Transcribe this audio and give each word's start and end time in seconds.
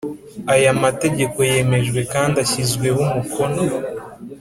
Aya 0.53 0.71
mategeko 0.83 1.37
yemejwe 1.51 1.99
kandi 2.13 2.35
ashyizweho 2.43 2.99
umukono 3.05 3.61